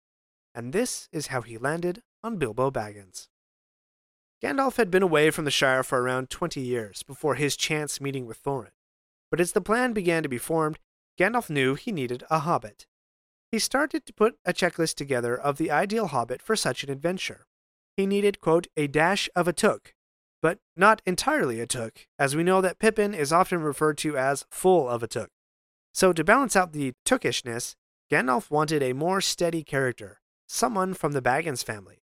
And 0.56 0.72
this 0.74 1.10
is 1.12 1.28
how 1.28 1.42
he 1.42 1.58
landed 1.58 2.02
on 2.24 2.38
Bilbo 2.38 2.72
Baggins. 2.72 3.28
Gandalf 4.44 4.78
had 4.78 4.90
been 4.90 5.04
away 5.04 5.30
from 5.30 5.46
the 5.46 5.52
Shire 5.52 5.84
for 5.84 6.02
around 6.02 6.30
20 6.30 6.60
years 6.62 7.04
before 7.04 7.36
his 7.36 7.56
chance 7.56 8.02
meeting 8.02 8.26
with 8.26 8.42
Thorin. 8.44 8.72
But 9.30 9.40
as 9.40 9.52
the 9.52 9.62
plan 9.62 9.94
began 9.94 10.24
to 10.24 10.30
be 10.30 10.38
formed, 10.38 10.80
Gandalf 11.20 11.50
knew 11.50 11.76
he 11.76 11.92
needed 11.92 12.24
a 12.30 12.40
hobbit 12.40 12.86
he 13.52 13.60
started 13.60 14.06
to 14.06 14.14
put 14.14 14.38
a 14.46 14.54
checklist 14.54 14.96
together 14.96 15.38
of 15.38 15.58
the 15.58 15.70
ideal 15.70 16.08
hobbit 16.08 16.42
for 16.42 16.56
such 16.56 16.84
an 16.84 16.90
adventure. 16.90 17.46
He 17.98 18.06
needed, 18.06 18.40
quote, 18.40 18.68
a 18.78 18.88
dash 18.88 19.30
of 19.36 19.48
a 19.48 19.54
took, 19.54 19.94
but 20.42 20.60
not 20.78 21.02
entirely 21.06 21.60
a 21.60 21.68
took, 21.68 22.08
as 22.18 22.36
we 22.36 22.44
know 22.44 22.62
that 22.62 22.80
Pippin 22.80 23.14
is 23.14 23.34
often 23.34 23.62
referred 23.62 23.98
to 24.00 24.18
as 24.18 24.46
full 24.50 24.88
of 24.88 25.04
a 25.04 25.08
took. 25.08 25.30
So, 25.94 26.14
to 26.14 26.24
balance 26.24 26.56
out 26.56 26.72
the 26.72 26.94
tookishness, 27.06 27.76
Gandalf 28.10 28.50
wanted 28.50 28.82
a 28.82 28.94
more 28.94 29.20
steady 29.20 29.64
character, 29.64 30.22
someone 30.48 30.94
from 30.94 31.12
the 31.12 31.22
Baggins 31.22 31.64
family. 31.64 32.01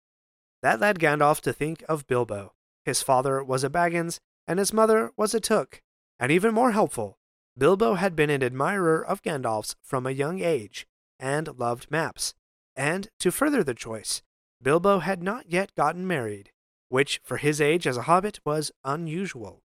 That 0.61 0.79
led 0.79 0.99
Gandalf 0.99 1.41
to 1.41 1.53
think 1.53 1.83
of 1.87 2.07
Bilbo. 2.07 2.53
His 2.83 3.01
father 3.01 3.43
was 3.43 3.63
a 3.63 3.69
Baggins, 3.69 4.19
and 4.47 4.59
his 4.59 4.73
mother 4.73 5.11
was 5.15 5.33
a 5.33 5.39
Took. 5.39 5.81
And 6.19 6.31
even 6.31 6.53
more 6.53 6.71
helpful, 6.71 7.17
Bilbo 7.57 7.95
had 7.95 8.15
been 8.15 8.29
an 8.29 8.43
admirer 8.43 9.03
of 9.03 9.21
Gandalf's 9.21 9.75
from 9.81 10.05
a 10.05 10.11
young 10.11 10.41
age 10.41 10.87
and 11.19 11.57
loved 11.57 11.89
maps. 11.91 12.33
And 12.75 13.09
to 13.19 13.31
further 13.31 13.63
the 13.63 13.73
choice, 13.73 14.21
Bilbo 14.61 14.99
had 14.99 15.23
not 15.23 15.49
yet 15.51 15.75
gotten 15.75 16.07
married, 16.07 16.51
which 16.89 17.21
for 17.23 17.37
his 17.37 17.61
age 17.61 17.87
as 17.87 17.97
a 17.97 18.03
hobbit 18.03 18.39
was 18.45 18.71
unusual. 18.83 19.63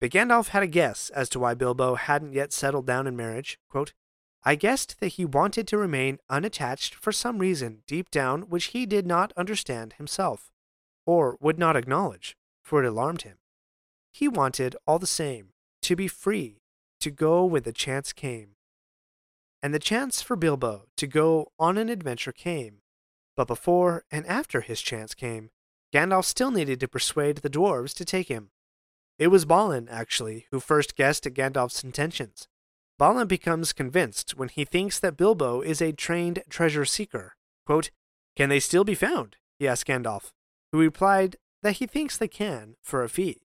But 0.00 0.10
Gandalf 0.10 0.48
had 0.48 0.62
a 0.62 0.68
guess 0.68 1.10
as 1.10 1.28
to 1.30 1.38
why 1.38 1.54
Bilbo 1.54 1.94
hadn't 1.94 2.32
yet 2.32 2.52
settled 2.52 2.86
down 2.86 3.06
in 3.06 3.16
marriage. 3.16 3.58
Quote, 3.70 3.92
I 4.48 4.54
guessed 4.54 5.00
that 5.00 5.14
he 5.14 5.24
wanted 5.24 5.66
to 5.66 5.76
remain 5.76 6.20
unattached 6.30 6.94
for 6.94 7.10
some 7.10 7.38
reason 7.38 7.82
deep 7.88 8.12
down 8.12 8.42
which 8.42 8.66
he 8.66 8.86
did 8.86 9.04
not 9.04 9.32
understand 9.36 9.94
himself, 9.94 10.52
or 11.04 11.36
would 11.40 11.58
not 11.58 11.74
acknowledge, 11.74 12.36
for 12.62 12.80
it 12.80 12.86
alarmed 12.86 13.22
him. 13.22 13.38
He 14.12 14.28
wanted, 14.28 14.76
all 14.86 15.00
the 15.00 15.06
same, 15.06 15.48
to 15.82 15.96
be 15.96 16.06
free, 16.06 16.60
to 17.00 17.10
go 17.10 17.44
when 17.44 17.64
the 17.64 17.72
chance 17.72 18.12
came. 18.12 18.50
And 19.64 19.74
the 19.74 19.80
chance 19.80 20.22
for 20.22 20.36
Bilbo 20.36 20.86
to 20.96 21.06
go 21.08 21.48
on 21.58 21.76
an 21.76 21.88
adventure 21.88 22.30
came. 22.30 22.82
But 23.34 23.48
before 23.48 24.04
and 24.12 24.24
after 24.26 24.60
his 24.60 24.80
chance 24.80 25.12
came, 25.12 25.50
Gandalf 25.92 26.24
still 26.24 26.52
needed 26.52 26.78
to 26.78 26.88
persuade 26.88 27.38
the 27.38 27.50
dwarves 27.50 27.94
to 27.94 28.04
take 28.04 28.28
him. 28.28 28.50
It 29.18 29.26
was 29.26 29.44
Balin, 29.44 29.88
actually, 29.88 30.46
who 30.52 30.60
first 30.60 30.94
guessed 30.94 31.26
at 31.26 31.34
Gandalf's 31.34 31.82
intentions. 31.82 32.46
Balin 32.98 33.26
becomes 33.26 33.74
convinced 33.74 34.36
when 34.36 34.48
he 34.48 34.64
thinks 34.64 34.98
that 34.98 35.16
Bilbo 35.16 35.60
is 35.60 35.82
a 35.82 35.92
trained 35.92 36.42
treasure 36.48 36.84
seeker. 36.84 37.36
Quote, 37.66 37.90
Can 38.36 38.48
they 38.48 38.60
still 38.60 38.84
be 38.84 38.94
found? 38.94 39.36
he 39.58 39.68
asked 39.68 39.86
Gandalf, 39.86 40.32
who 40.72 40.78
replied 40.78 41.36
that 41.62 41.76
he 41.76 41.86
thinks 41.86 42.16
they 42.16 42.28
can 42.28 42.76
for 42.82 43.02
a 43.02 43.08
fee. 43.08 43.42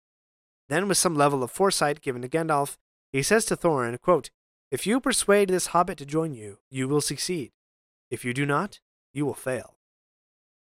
Then, 0.69 0.87
with 0.87 0.97
some 0.97 1.15
level 1.15 1.43
of 1.43 1.51
foresight 1.51 2.01
given 2.01 2.21
to 2.21 2.29
Gandalf, 2.29 2.77
he 3.11 3.21
says 3.21 3.43
to 3.45 3.57
Thorin, 3.57 3.99
quote, 3.99 4.29
If 4.69 4.87
you 4.87 5.01
persuade 5.01 5.49
this 5.49 5.67
hobbit 5.67 5.97
to 5.97 6.05
join 6.05 6.33
you, 6.33 6.59
you 6.69 6.87
will 6.87 7.01
succeed. 7.01 7.51
If 8.09 8.23
you 8.23 8.33
do 8.33 8.45
not, 8.45 8.79
you 9.13 9.25
will 9.25 9.33
fail. 9.33 9.75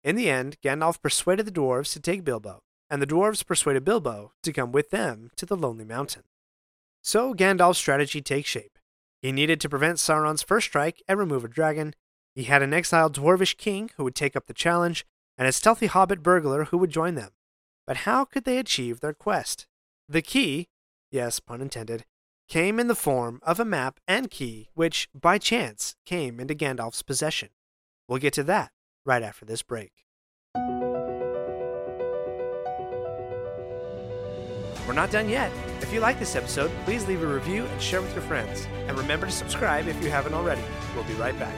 In 0.05 0.15
the 0.15 0.31
end, 0.31 0.59
Gandalf 0.63 1.03
persuaded 1.03 1.47
the 1.47 1.53
dwarves 1.53 1.93
to 1.95 2.01
take 2.01 2.23
Bilbo, 2.23 2.63
and 2.89 3.03
the 3.03 3.07
dwarves 3.07 3.45
persuaded 3.45 3.85
Bilbo 3.85 4.33
to 4.45 4.53
come 4.53 4.71
with 4.71 4.91
them 4.91 5.31
to 5.35 5.45
the 5.45 5.57
Lonely 5.57 5.85
Mountain. 5.85 6.23
So 7.03 7.35
Gandalf's 7.35 7.79
strategy 7.79 8.21
takes 8.23 8.49
shape. 8.49 8.76
He 9.23 9.33
needed 9.33 9.61
to 9.61 9.69
prevent 9.69 9.99
Sauron's 9.99 10.43
first 10.43 10.67
strike 10.67 11.03
and 11.09 11.19
remove 11.19 11.45
a 11.45 11.49
dragon. 11.49 11.95
He 12.35 12.45
had 12.45 12.63
an 12.63 12.75
exiled 12.75 13.17
dwarvish 13.17 13.57
king 13.57 13.91
who 13.97 14.05
would 14.05 14.15
take 14.15 14.37
up 14.37 14.47
the 14.47 14.55
challenge, 14.55 15.07
and 15.39 15.49
a 15.49 15.53
stealthy 15.53 15.87
hobbit 15.87 16.23
burglar 16.23 16.67
who 16.67 16.79
would 16.79 16.91
join 16.91 17.15
them. 17.15 17.31
But 17.87 17.99
how 17.99 18.25
could 18.25 18.45
they 18.45 18.59
achieve 18.59 19.01
their 19.01 19.15
quest? 19.15 19.67
The 20.09 20.23
key, 20.23 20.69
yes, 21.11 21.41
pun 21.41 21.61
intended, 21.61 22.05
came 22.49 22.79
in 22.79 22.87
the 22.89 22.95
form 22.95 23.41
of 23.43 23.59
a 23.59 23.65
map 23.65 23.99
and 24.07 24.31
key, 24.31 24.69
which, 24.75 25.09
by 25.15 25.39
chance, 25.39 25.97
came 26.05 26.39
into 26.39 26.55
Gandalf's 26.55 27.03
possession. 27.03 27.49
We'll 28.09 28.19
get 28.19 28.35
to 28.35 28.45
that 28.45 28.71
right 29.05 29.23
after 29.23 29.45
this 29.45 29.63
break. 29.63 29.93
We're 34.87 34.95
not 34.95 35.11
done 35.11 35.29
yet. 35.29 35.51
If 35.87 35.93
you 35.93 36.01
like 36.01 36.19
this 36.19 36.35
episode, 36.35 36.73
please 36.85 37.07
leave 37.07 37.23
a 37.23 37.27
review 37.29 37.65
and 37.65 37.81
share 37.81 38.03
with 38.03 38.13
your 38.13 38.23
friends. 38.23 38.67
And 38.89 38.99
remember 38.99 39.27
to 39.27 39.33
subscribe 39.33 39.87
if 39.87 40.03
you 40.03 40.11
haven't 40.11 40.35
already. 40.35 40.63
We'll 40.97 41.05
be 41.05 41.15
right 41.15 41.39
back. 41.39 41.55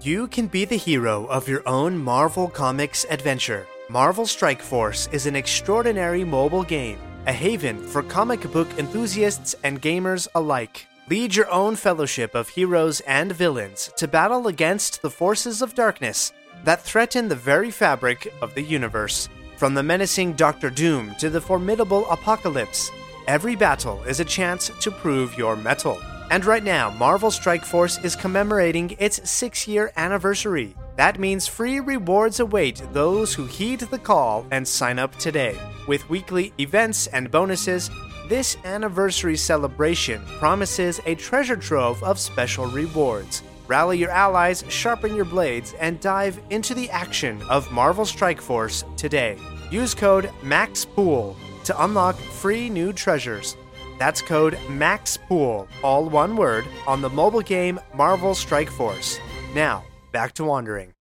You 0.00 0.26
can 0.28 0.46
be 0.46 0.64
the 0.64 0.76
hero 0.76 1.26
of 1.26 1.48
your 1.48 1.62
own 1.68 1.98
Marvel 1.98 2.48
Comics 2.48 3.04
adventure. 3.10 3.66
Marvel 3.90 4.24
Strike 4.24 4.62
Force 4.62 5.06
is 5.12 5.26
an 5.26 5.36
extraordinary 5.36 6.24
mobile 6.24 6.62
game, 6.62 6.98
a 7.26 7.32
haven 7.32 7.76
for 7.78 8.02
comic 8.02 8.50
book 8.52 8.68
enthusiasts 8.78 9.54
and 9.64 9.82
gamers 9.82 10.28
alike. 10.34 10.86
Lead 11.10 11.36
your 11.36 11.50
own 11.50 11.76
fellowship 11.76 12.34
of 12.34 12.48
heroes 12.48 13.00
and 13.00 13.32
villains 13.32 13.90
to 13.98 14.08
battle 14.08 14.48
against 14.48 15.02
the 15.02 15.10
forces 15.10 15.60
of 15.60 15.74
darkness 15.74 16.32
that 16.66 16.82
threaten 16.82 17.28
the 17.28 17.34
very 17.34 17.70
fabric 17.70 18.34
of 18.42 18.52
the 18.54 18.62
universe. 18.62 19.28
From 19.56 19.72
the 19.72 19.84
menacing 19.84 20.32
Doctor 20.32 20.68
Doom 20.68 21.14
to 21.20 21.30
the 21.30 21.40
formidable 21.40 22.10
Apocalypse, 22.10 22.90
every 23.28 23.54
battle 23.54 24.02
is 24.02 24.18
a 24.18 24.24
chance 24.24 24.72
to 24.80 24.90
prove 24.90 25.38
your 25.38 25.54
mettle. 25.54 26.02
And 26.32 26.44
right 26.44 26.64
now, 26.64 26.90
Marvel 26.90 27.30
Strike 27.30 27.64
Force 27.64 27.98
is 28.02 28.16
commemorating 28.16 28.96
its 28.98 29.30
six 29.30 29.68
year 29.68 29.92
anniversary. 29.96 30.74
That 30.96 31.20
means 31.20 31.46
free 31.46 31.78
rewards 31.78 32.40
await 32.40 32.82
those 32.92 33.32
who 33.32 33.46
heed 33.46 33.80
the 33.80 33.98
call 33.98 34.44
and 34.50 34.66
sign 34.66 34.98
up 34.98 35.14
today. 35.18 35.56
With 35.86 36.10
weekly 36.10 36.52
events 36.58 37.06
and 37.06 37.30
bonuses, 37.30 37.90
this 38.28 38.56
anniversary 38.64 39.36
celebration 39.36 40.20
promises 40.40 41.00
a 41.06 41.14
treasure 41.14 41.56
trove 41.56 42.02
of 42.02 42.18
special 42.18 42.66
rewards. 42.66 43.44
Rally 43.68 43.98
your 43.98 44.10
allies, 44.10 44.64
sharpen 44.68 45.16
your 45.16 45.24
blades, 45.24 45.74
and 45.80 46.00
dive 46.00 46.40
into 46.50 46.74
the 46.74 46.88
action 46.90 47.42
of 47.50 47.70
Marvel 47.72 48.04
Strike 48.04 48.40
Force 48.40 48.84
today. 48.96 49.38
Use 49.70 49.94
code 49.94 50.30
MAXPOOL 50.42 51.36
to 51.64 51.84
unlock 51.84 52.16
free 52.16 52.70
new 52.70 52.92
treasures. 52.92 53.56
That's 53.98 54.22
code 54.22 54.54
MAXPOOL, 54.68 55.66
all 55.82 56.08
one 56.08 56.36
word, 56.36 56.66
on 56.86 57.00
the 57.00 57.10
mobile 57.10 57.40
game 57.40 57.80
Marvel 57.94 58.34
Strike 58.34 58.70
Force. 58.70 59.18
Now, 59.54 59.84
back 60.12 60.32
to 60.34 60.44
wandering. 60.44 60.92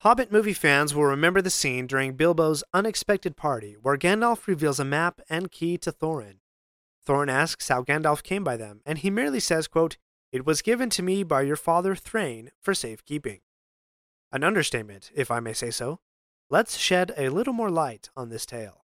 Hobbit 0.00 0.30
movie 0.30 0.52
fans 0.52 0.94
will 0.94 1.04
remember 1.04 1.40
the 1.40 1.50
scene 1.50 1.86
during 1.86 2.12
Bilbo's 2.12 2.62
unexpected 2.74 3.36
party 3.36 3.76
where 3.80 3.96
Gandalf 3.96 4.46
reveals 4.46 4.78
a 4.78 4.84
map 4.84 5.20
and 5.30 5.50
key 5.50 5.78
to 5.78 5.90
Thorin. 5.90 6.36
Thorin 7.06 7.30
asks 7.30 7.68
how 7.68 7.82
Gandalf 7.82 8.22
came 8.22 8.44
by 8.44 8.56
them, 8.56 8.82
and 8.84 8.98
he 8.98 9.10
merely 9.10 9.40
says, 9.40 9.66
quote, 9.66 9.96
It 10.36 10.44
was 10.44 10.60
given 10.60 10.90
to 10.90 11.02
me 11.02 11.22
by 11.22 11.40
your 11.40 11.56
father 11.56 11.94
Thrain 11.94 12.50
for 12.60 12.74
safekeeping. 12.74 13.40
An 14.30 14.44
understatement, 14.44 15.10
if 15.14 15.30
I 15.30 15.40
may 15.40 15.54
say 15.54 15.70
so. 15.70 16.00
Let's 16.50 16.76
shed 16.76 17.14
a 17.16 17.30
little 17.30 17.54
more 17.54 17.70
light 17.70 18.10
on 18.14 18.28
this 18.28 18.44
tale. 18.44 18.84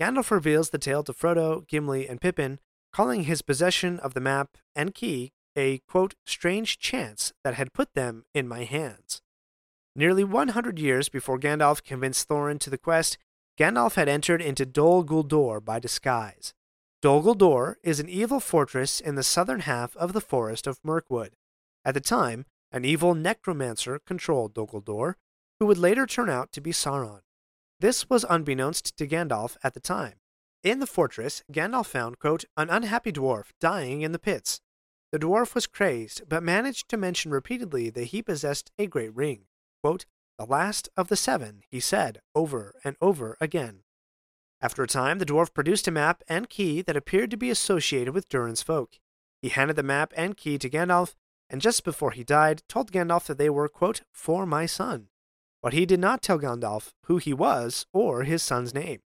Gandalf 0.00 0.30
reveals 0.30 0.70
the 0.70 0.78
tale 0.78 1.02
to 1.02 1.12
Frodo, 1.12 1.68
Gimli, 1.68 2.08
and 2.08 2.18
Pippin, 2.18 2.60
calling 2.94 3.24
his 3.24 3.42
possession 3.42 3.98
of 3.98 4.14
the 4.14 4.22
map 4.22 4.56
and 4.74 4.94
key 4.94 5.32
a, 5.54 5.80
quote, 5.80 6.14
strange 6.24 6.78
chance 6.78 7.34
that 7.44 7.56
had 7.56 7.74
put 7.74 7.92
them 7.92 8.24
in 8.32 8.48
my 8.48 8.64
hands. 8.64 9.20
Nearly 9.94 10.24
100 10.24 10.78
years 10.78 11.10
before 11.10 11.38
Gandalf 11.38 11.84
convinced 11.84 12.26
Thorin 12.26 12.58
to 12.60 12.70
the 12.70 12.78
quest, 12.78 13.18
Gandalf 13.58 13.96
had 13.96 14.08
entered 14.08 14.40
into 14.40 14.64
Dol 14.64 15.04
Guldur 15.04 15.62
by 15.62 15.78
disguise. 15.78 16.54
Dol 17.04 17.22
Guldur 17.22 17.74
is 17.82 18.00
an 18.00 18.08
evil 18.08 18.40
fortress 18.40 18.98
in 18.98 19.14
the 19.14 19.22
southern 19.22 19.60
half 19.60 19.94
of 19.98 20.14
the 20.14 20.22
Forest 20.22 20.66
of 20.66 20.82
Mirkwood. 20.82 21.36
At 21.84 21.92
the 21.92 22.00
time, 22.00 22.46
an 22.72 22.86
evil 22.86 23.14
necromancer 23.14 24.00
controlled 24.06 24.54
Dol 24.54 24.66
Guldur, 24.66 25.16
who 25.60 25.66
would 25.66 25.76
later 25.76 26.06
turn 26.06 26.30
out 26.30 26.50
to 26.52 26.62
be 26.62 26.72
Sauron. 26.72 27.20
This 27.78 28.08
was 28.08 28.24
unbeknownst 28.30 28.96
to 28.96 29.06
Gandalf 29.06 29.58
at 29.62 29.74
the 29.74 29.80
time. 29.80 30.14
In 30.62 30.78
the 30.78 30.86
fortress, 30.86 31.42
Gandalf 31.52 31.88
found, 31.88 32.18
quote, 32.18 32.46
an 32.56 32.70
unhappy 32.70 33.12
dwarf 33.12 33.50
dying 33.60 34.00
in 34.00 34.12
the 34.12 34.18
pits. 34.18 34.62
The 35.12 35.18
dwarf 35.18 35.54
was 35.54 35.66
crazed, 35.66 36.26
but 36.26 36.42
managed 36.42 36.88
to 36.88 36.96
mention 36.96 37.32
repeatedly 37.32 37.90
that 37.90 38.04
he 38.04 38.22
possessed 38.22 38.70
a 38.78 38.86
great 38.86 39.14
ring. 39.14 39.42
Quote, 39.82 40.06
the 40.38 40.46
last 40.46 40.88
of 40.96 41.08
the 41.08 41.16
seven, 41.16 41.64
he 41.68 41.80
said, 41.80 42.22
over 42.34 42.72
and 42.82 42.96
over 43.02 43.36
again. 43.42 43.83
After 44.64 44.82
a 44.82 44.86
time, 44.86 45.18
the 45.18 45.26
dwarf 45.26 45.52
produced 45.52 45.86
a 45.88 45.90
map 45.90 46.22
and 46.26 46.48
key 46.48 46.80
that 46.80 46.96
appeared 46.96 47.30
to 47.32 47.36
be 47.36 47.50
associated 47.50 48.14
with 48.14 48.30
Durin's 48.30 48.62
folk. 48.62 48.98
He 49.42 49.50
handed 49.50 49.76
the 49.76 49.82
map 49.82 50.14
and 50.16 50.38
key 50.38 50.56
to 50.56 50.70
Gandalf, 50.70 51.16
and 51.50 51.60
just 51.60 51.84
before 51.84 52.12
he 52.12 52.24
died, 52.24 52.62
told 52.66 52.90
Gandalf 52.90 53.26
that 53.26 53.36
they 53.36 53.50
were, 53.50 53.68
quote, 53.68 54.00
for 54.10 54.46
my 54.46 54.64
son. 54.64 55.08
But 55.60 55.74
he 55.74 55.84
did 55.84 56.00
not 56.00 56.22
tell 56.22 56.38
Gandalf 56.38 56.94
who 57.04 57.18
he 57.18 57.34
was 57.34 57.84
or 57.92 58.22
his 58.22 58.42
son's 58.42 58.72
name. 58.72 59.00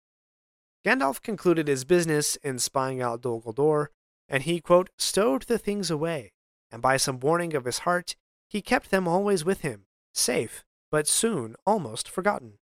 Gandalf 0.84 1.22
concluded 1.22 1.68
his 1.68 1.84
business 1.84 2.34
in 2.42 2.58
spying 2.58 3.00
out 3.00 3.20
Dol 3.20 3.40
Guldur, 3.40 3.86
and 4.28 4.42
he, 4.42 4.60
quote, 4.60 4.90
stowed 4.98 5.42
the 5.42 5.56
things 5.56 5.88
away, 5.88 6.32
and 6.72 6.82
by 6.82 6.96
some 6.96 7.20
warning 7.20 7.54
of 7.54 7.64
his 7.64 7.78
heart, 7.86 8.16
he 8.48 8.60
kept 8.60 8.90
them 8.90 9.06
always 9.06 9.44
with 9.44 9.60
him, 9.60 9.86
safe, 10.12 10.64
but 10.90 11.06
soon 11.06 11.54
almost 11.64 12.08
forgotten. 12.08 12.58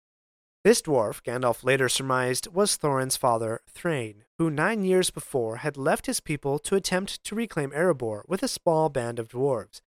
This 0.64 0.82
dwarf, 0.82 1.24
Gandalf 1.24 1.64
later 1.64 1.90
surmised, 1.90 2.48
was 2.48 2.78
Thorin's 2.78 3.18
father, 3.18 3.62
Thrain, 3.68 4.26
who 4.38 4.52
nine 4.52 4.84
years 4.84 5.10
before 5.10 5.58
had 5.58 5.76
left 5.76 6.06
his 6.06 6.20
people 6.20 6.60
to 6.60 6.76
attempt 6.76 7.24
to 7.24 7.36
reclaim 7.36 7.72
Erebor 7.72 8.22
with 8.28 8.44
a 8.44 8.48
small 8.48 8.90
band 8.90 9.18
of 9.18 9.28
dwarves. 9.28 9.82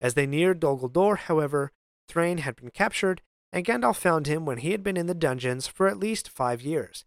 As 0.00 0.14
they 0.14 0.26
neared 0.26 0.58
Dol 0.58 0.78
Guldur, 0.78 1.16
however, 1.16 1.70
Thrain 2.08 2.38
had 2.38 2.56
been 2.56 2.70
captured, 2.70 3.22
and 3.52 3.64
Gandalf 3.64 3.96
found 3.96 4.26
him 4.26 4.44
when 4.44 4.58
he 4.58 4.72
had 4.72 4.82
been 4.82 4.96
in 4.96 5.06
the 5.06 5.14
dungeons 5.14 5.68
for 5.68 5.86
at 5.86 5.98
least 5.98 6.28
five 6.28 6.60
years. 6.60 7.04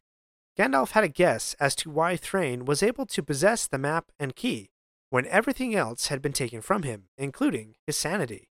Gandalf 0.58 0.92
had 0.92 1.04
a 1.04 1.10
guess 1.10 1.56
as 1.60 1.76
to 1.76 1.90
why 1.90 2.16
Thrain 2.16 2.64
was 2.64 2.82
able 2.82 3.06
to 3.08 3.24
possess 3.24 3.68
the 3.68 3.78
map 3.78 4.12
and 4.18 4.36
key 4.36 4.72
when 5.10 5.26
everything 5.26 5.76
else 5.76 6.08
had 6.08 6.22
been 6.22 6.34
taken 6.34 6.62
from 6.62 6.84
him, 6.84 7.10
including 7.18 7.76
his 7.86 7.98
sanity. 7.98 8.50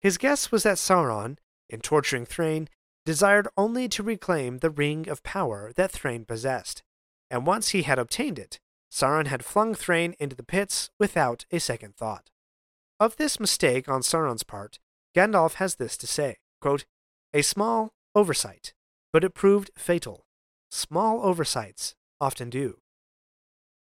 His 0.00 0.18
guess 0.18 0.52
was 0.52 0.62
that 0.64 0.76
Sauron, 0.76 1.38
in 1.70 1.80
torturing 1.80 2.26
Thrain, 2.26 2.68
desired 3.04 3.48
only 3.56 3.88
to 3.88 4.02
reclaim 4.02 4.58
the 4.58 4.70
ring 4.70 5.08
of 5.08 5.22
power 5.22 5.72
that 5.76 5.90
Thrain 5.90 6.24
possessed, 6.24 6.82
and 7.30 7.46
once 7.46 7.70
he 7.70 7.82
had 7.82 7.98
obtained 7.98 8.38
it, 8.38 8.60
Sauron 8.90 9.26
had 9.26 9.44
flung 9.44 9.74
Thrain 9.74 10.14
into 10.18 10.36
the 10.36 10.44
pits 10.44 10.90
without 10.98 11.44
a 11.50 11.58
second 11.58 11.96
thought. 11.96 12.30
Of 13.00 13.16
this 13.16 13.40
mistake 13.40 13.88
on 13.88 14.02
Sauron's 14.02 14.44
part, 14.44 14.78
Gandalf 15.16 15.54
has 15.54 15.74
this 15.76 15.96
to 15.98 16.06
say 16.06 16.36
quote, 16.60 16.84
A 17.32 17.42
small 17.42 17.92
oversight, 18.14 18.72
but 19.12 19.24
it 19.24 19.34
proved 19.34 19.70
fatal. 19.76 20.24
Small 20.70 21.24
oversights 21.24 21.94
often 22.20 22.50
do. 22.50 22.78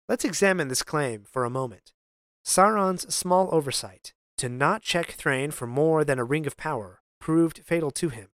Let's 0.07 0.25
examine 0.25 0.69
this 0.69 0.83
claim 0.83 1.23
for 1.23 1.43
a 1.43 1.49
moment. 1.49 1.91
Sauron's 2.45 3.13
small 3.13 3.49
oversight 3.51 4.13
to 4.37 4.47
not 4.47 4.81
check 4.81 5.11
Thrain 5.11 5.51
for 5.51 5.67
more 5.67 6.03
than 6.05 6.19
a 6.19 6.23
ring 6.23 6.47
of 6.47 6.55
power 6.55 7.01
proved 7.19 7.61
fatal 7.65 7.91
to 7.91 8.09
him. 8.09 8.29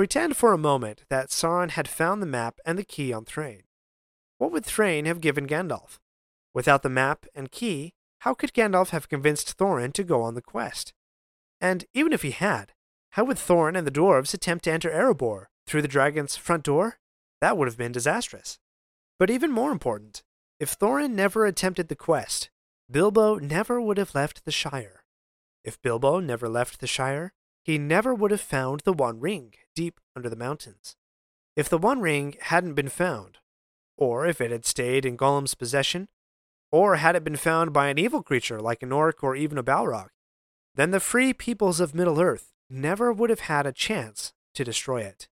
Pretend 0.00 0.34
for 0.34 0.54
a 0.54 0.56
moment 0.56 1.04
that 1.10 1.28
Sauron 1.28 1.72
had 1.72 1.86
found 1.86 2.22
the 2.22 2.26
map 2.26 2.58
and 2.64 2.78
the 2.78 2.84
key 2.84 3.12
on 3.12 3.26
Thrain. 3.26 3.64
What 4.38 4.50
would 4.50 4.64
Thrain 4.64 5.04
have 5.04 5.20
given 5.20 5.46
Gandalf? 5.46 5.98
Without 6.54 6.82
the 6.82 6.88
map 6.88 7.26
and 7.34 7.52
key, 7.52 7.92
how 8.20 8.32
could 8.32 8.54
Gandalf 8.54 8.88
have 8.92 9.10
convinced 9.10 9.58
Thorin 9.58 9.92
to 9.92 10.02
go 10.02 10.22
on 10.22 10.34
the 10.34 10.40
quest? 10.40 10.94
And 11.60 11.84
even 11.92 12.14
if 12.14 12.22
he 12.22 12.30
had, 12.30 12.72
how 13.10 13.24
would 13.24 13.36
Thorin 13.36 13.76
and 13.76 13.86
the 13.86 13.90
dwarves 13.90 14.32
attempt 14.32 14.64
to 14.64 14.72
enter 14.72 14.88
Erebor 14.88 15.48
through 15.66 15.82
the 15.82 15.86
dragon's 15.86 16.34
front 16.34 16.62
door? 16.62 16.96
That 17.42 17.58
would 17.58 17.68
have 17.68 17.76
been 17.76 17.92
disastrous. 17.92 18.58
But 19.18 19.28
even 19.28 19.52
more 19.52 19.70
important, 19.70 20.22
if 20.58 20.78
Thorin 20.78 21.10
never 21.10 21.44
attempted 21.44 21.88
the 21.88 21.94
quest, 21.94 22.48
Bilbo 22.90 23.36
never 23.36 23.82
would 23.82 23.98
have 23.98 24.14
left 24.14 24.46
the 24.46 24.50
Shire. 24.50 25.04
If 25.62 25.78
Bilbo 25.82 26.20
never 26.20 26.48
left 26.48 26.80
the 26.80 26.86
Shire, 26.86 27.34
he 27.62 27.78
never 27.78 28.14
would 28.14 28.30
have 28.30 28.40
found 28.40 28.80
the 28.80 28.92
One 28.92 29.20
Ring 29.20 29.52
deep 29.74 30.00
under 30.16 30.28
the 30.28 30.36
mountains. 30.36 30.96
If 31.56 31.68
the 31.68 31.78
One 31.78 32.00
Ring 32.00 32.36
hadn't 32.40 32.74
been 32.74 32.88
found, 32.88 33.38
or 33.96 34.26
if 34.26 34.40
it 34.40 34.50
had 34.50 34.64
stayed 34.64 35.04
in 35.04 35.16
Gollum's 35.16 35.54
possession, 35.54 36.08
or 36.72 36.96
had 36.96 37.16
it 37.16 37.24
been 37.24 37.36
found 37.36 37.72
by 37.72 37.88
an 37.88 37.98
evil 37.98 38.22
creature 38.22 38.60
like 38.60 38.82
an 38.82 38.92
orc 38.92 39.22
or 39.22 39.36
even 39.36 39.58
a 39.58 39.62
Balrog, 39.62 40.08
then 40.74 40.90
the 40.90 41.00
free 41.00 41.32
peoples 41.32 41.80
of 41.80 41.94
Middle 41.94 42.20
Earth 42.20 42.52
never 42.68 43.12
would 43.12 43.30
have 43.30 43.40
had 43.40 43.66
a 43.66 43.72
chance 43.72 44.32
to 44.54 44.64
destroy 44.64 45.02
it. 45.02 45.28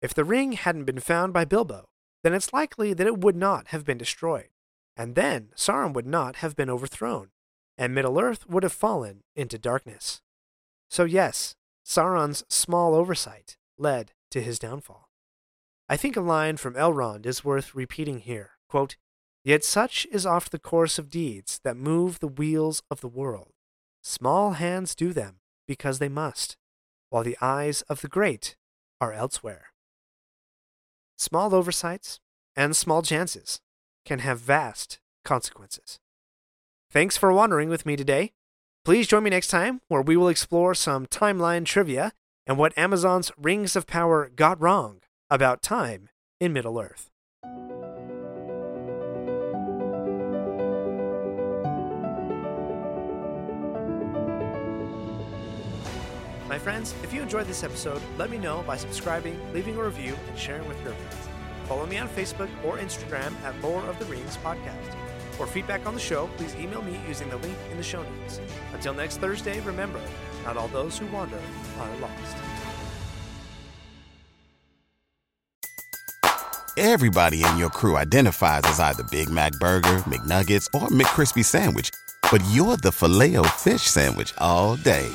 If 0.00 0.14
the 0.14 0.24
ring 0.24 0.52
hadn't 0.52 0.84
been 0.84 1.00
found 1.00 1.32
by 1.32 1.44
Bilbo, 1.44 1.88
then 2.22 2.32
it's 2.32 2.52
likely 2.52 2.92
that 2.94 3.06
it 3.06 3.18
would 3.18 3.36
not 3.36 3.68
have 3.68 3.84
been 3.84 3.98
destroyed, 3.98 4.48
and 4.96 5.14
then 5.14 5.48
Sauron 5.56 5.92
would 5.92 6.06
not 6.06 6.36
have 6.36 6.56
been 6.56 6.70
overthrown, 6.70 7.30
and 7.76 7.94
Middle 7.94 8.18
Earth 8.18 8.48
would 8.48 8.62
have 8.62 8.72
fallen 8.72 9.22
into 9.34 9.58
darkness. 9.58 10.22
So, 10.88 11.04
yes, 11.04 11.56
Sauron's 11.86 12.44
small 12.48 12.94
oversight 12.94 13.56
led 13.78 14.12
to 14.32 14.42
his 14.42 14.58
downfall. 14.58 15.08
I 15.88 15.96
think 15.96 16.16
a 16.16 16.20
line 16.20 16.56
from 16.56 16.74
Elrond 16.74 17.26
is 17.26 17.44
worth 17.44 17.76
repeating 17.76 18.18
here. 18.18 18.50
Quote, 18.68 18.96
Yet 19.44 19.64
such 19.64 20.08
is 20.10 20.26
oft 20.26 20.50
the 20.50 20.58
course 20.58 20.98
of 20.98 21.10
deeds 21.10 21.60
that 21.62 21.76
move 21.76 22.18
the 22.18 22.26
wheels 22.26 22.82
of 22.90 23.00
the 23.00 23.08
world. 23.08 23.52
Small 24.02 24.52
hands 24.52 24.96
do 24.96 25.12
them 25.12 25.36
because 25.68 26.00
they 26.00 26.08
must, 26.08 26.56
while 27.10 27.22
the 27.22 27.38
eyes 27.40 27.82
of 27.82 28.00
the 28.00 28.08
great 28.08 28.56
are 29.00 29.12
elsewhere. 29.12 29.66
Small 31.16 31.54
oversights 31.54 32.18
and 32.56 32.74
small 32.74 33.02
chances 33.02 33.60
can 34.04 34.18
have 34.18 34.40
vast 34.40 34.98
consequences. 35.24 36.00
Thanks 36.90 37.16
for 37.16 37.32
wandering 37.32 37.68
with 37.68 37.86
me 37.86 37.94
today. 37.94 38.32
Please 38.86 39.08
join 39.08 39.24
me 39.24 39.30
next 39.30 39.48
time 39.48 39.80
where 39.88 40.00
we 40.00 40.16
will 40.16 40.28
explore 40.28 40.72
some 40.72 41.06
timeline 41.06 41.64
trivia 41.64 42.12
and 42.46 42.56
what 42.56 42.72
Amazon's 42.78 43.32
Rings 43.36 43.74
of 43.74 43.84
Power 43.84 44.30
got 44.32 44.62
wrong 44.62 45.00
about 45.28 45.60
time 45.60 46.08
in 46.38 46.52
Middle 46.52 46.78
Earth. 46.78 47.10
My 56.48 56.56
friends, 56.56 56.94
if 57.02 57.12
you 57.12 57.22
enjoyed 57.22 57.48
this 57.48 57.64
episode, 57.64 58.00
let 58.16 58.30
me 58.30 58.38
know 58.38 58.62
by 58.68 58.76
subscribing, 58.76 59.36
leaving 59.52 59.76
a 59.76 59.82
review, 59.82 60.16
and 60.28 60.38
sharing 60.38 60.68
with 60.68 60.80
your 60.84 60.92
friends. 60.92 61.28
Follow 61.66 61.86
me 61.86 61.98
on 61.98 62.08
Facebook 62.10 62.50
or 62.64 62.78
Instagram 62.78 63.34
at 63.42 63.60
Lore 63.62 63.82
of 63.88 63.98
the 63.98 64.04
Rings 64.04 64.36
Podcast. 64.44 65.05
For 65.36 65.46
feedback 65.46 65.84
on 65.84 65.92
the 65.92 66.00
show, 66.00 66.28
please 66.38 66.54
email 66.56 66.80
me 66.80 66.98
using 67.06 67.28
the 67.28 67.36
link 67.36 67.56
in 67.70 67.76
the 67.76 67.82
show 67.82 68.02
notes. 68.02 68.40
Until 68.72 68.94
next 68.94 69.18
Thursday, 69.18 69.60
remember, 69.60 70.00
not 70.44 70.56
all 70.56 70.68
those 70.68 70.96
who 70.96 71.06
wander 71.08 71.38
are 71.78 71.96
lost. 71.96 72.36
Everybody 76.78 77.44
in 77.44 77.58
your 77.58 77.68
crew 77.68 77.96
identifies 77.96 78.62
as 78.64 78.80
either 78.80 79.02
Big 79.04 79.28
Mac 79.28 79.52
Burger, 79.60 79.98
McNuggets, 80.06 80.66
or 80.74 80.88
McCrispy 80.88 81.44
Sandwich, 81.44 81.90
but 82.30 82.42
you're 82.50 82.78
the 82.78 82.92
filet 82.92 83.36
fish 83.56 83.82
Sandwich 83.82 84.32
all 84.38 84.76
day. 84.76 85.08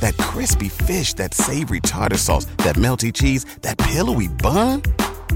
That 0.00 0.16
crispy 0.18 0.68
fish, 0.68 1.14
that 1.14 1.32
savory 1.32 1.80
tartar 1.80 2.18
sauce, 2.18 2.44
that 2.58 2.76
melty 2.76 3.12
cheese, 3.12 3.44
that 3.62 3.78
pillowy 3.78 4.28
bun. 4.28 4.82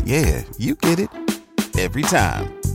Yeah, 0.04 0.42
you 0.58 0.74
get 0.74 0.98
it 0.98 1.10
every 1.78 2.02
time. 2.02 2.65